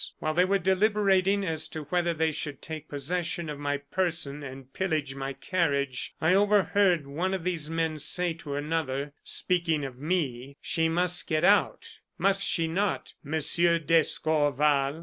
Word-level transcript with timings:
While 0.17 0.33
they 0.33 0.45
were 0.45 0.57
deliberating 0.57 1.45
as 1.45 1.67
to 1.67 1.83
whether 1.89 2.11
they 2.11 2.31
should 2.31 2.59
take 2.59 2.87
possession 2.89 3.49
of 3.49 3.59
my 3.59 3.77
person 3.77 4.41
and 4.41 4.73
pillage 4.73 5.13
my 5.13 5.33
carriage, 5.33 6.15
I 6.19 6.33
overheard 6.33 7.05
one 7.05 7.35
of 7.35 7.43
these 7.43 7.69
men 7.69 7.99
say 7.99 8.33
to 8.33 8.55
another, 8.55 9.13
speaking 9.23 9.85
of 9.85 9.99
me: 9.99 10.57
'She 10.59 10.89
must 10.89 11.27
get 11.27 11.43
out, 11.43 11.99
must 12.17 12.41
she 12.43 12.67
not, 12.67 13.13
Monsieur 13.23 13.77
d'Escorval? 13.77 14.99